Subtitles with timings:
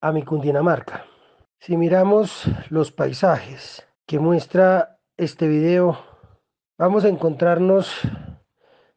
[0.00, 1.04] a mi Cundinamarca.
[1.58, 5.98] Si miramos los paisajes que muestra este video,
[6.78, 8.00] vamos a encontrarnos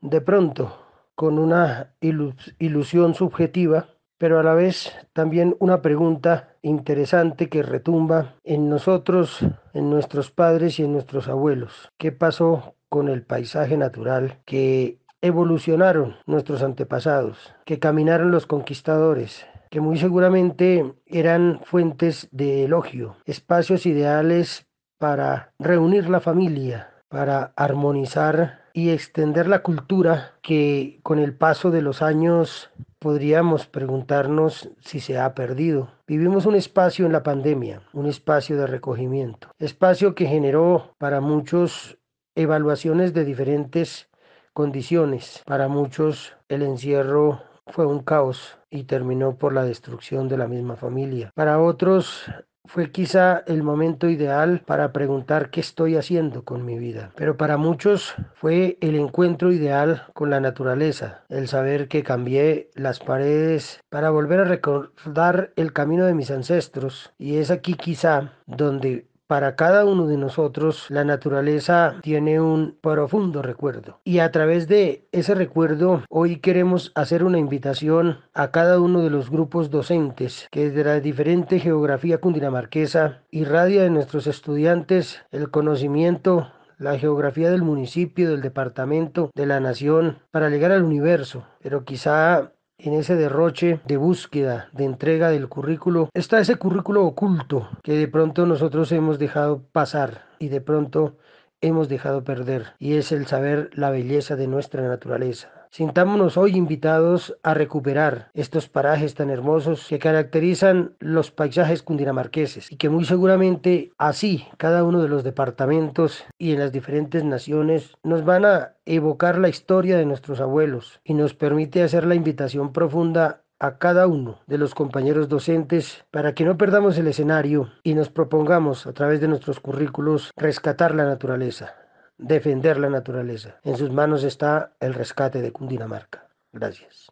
[0.00, 0.82] de pronto
[1.14, 3.88] con una ilusión subjetiva,
[4.18, 9.40] pero a la vez también una pregunta interesante que retumba en nosotros,
[9.74, 11.90] en nuestros padres y en nuestros abuelos.
[11.98, 19.80] ¿Qué pasó con el paisaje natural que evolucionaron nuestros antepasados, que caminaron los conquistadores, que
[19.80, 24.66] muy seguramente eran fuentes de elogio, espacios ideales
[24.98, 31.82] para reunir la familia, para armonizar y extender la cultura que con el paso de
[31.82, 35.88] los años podríamos preguntarnos si se ha perdido.
[36.06, 41.98] Vivimos un espacio en la pandemia, un espacio de recogimiento, espacio que generó para muchos
[42.34, 44.08] evaluaciones de diferentes
[44.52, 45.42] condiciones.
[45.46, 50.76] Para muchos el encierro fue un caos y terminó por la destrucción de la misma
[50.76, 51.30] familia.
[51.34, 52.26] Para otros
[52.66, 57.12] fue quizá el momento ideal para preguntar qué estoy haciendo con mi vida.
[57.16, 62.98] Pero para muchos fue el encuentro ideal con la naturaleza, el saber que cambié las
[62.98, 67.12] paredes para volver a recordar el camino de mis ancestros.
[67.18, 73.42] Y es aquí quizá donde para cada uno de nosotros la naturaleza tiene un profundo
[73.42, 79.02] recuerdo y a través de ese recuerdo hoy queremos hacer una invitación a cada uno
[79.02, 85.50] de los grupos docentes que desde la diferente geografía cundinamarquesa irradia de nuestros estudiantes el
[85.50, 91.46] conocimiento la geografía del municipio, del departamento, de la nación, para llegar al universo.
[91.62, 97.68] Pero quizá en ese derroche de búsqueda, de entrega del currículo, está ese currículo oculto
[97.82, 101.16] que de pronto nosotros hemos dejado pasar y de pronto
[101.60, 105.50] hemos dejado perder, y es el saber la belleza de nuestra naturaleza.
[105.70, 112.76] Sintámonos hoy invitados a recuperar estos parajes tan hermosos que caracterizan los paisajes cundinamarqueses y
[112.76, 118.24] que muy seguramente así cada uno de los departamentos y en las diferentes naciones nos
[118.24, 123.42] van a evocar la historia de nuestros abuelos y nos permite hacer la invitación profunda
[123.58, 128.10] a cada uno de los compañeros docentes para que no perdamos el escenario y nos
[128.10, 131.74] propongamos a través de nuestros currículos rescatar la naturaleza,
[132.18, 133.56] defender la naturaleza.
[133.62, 136.28] En sus manos está el rescate de Cundinamarca.
[136.52, 137.04] Gracias.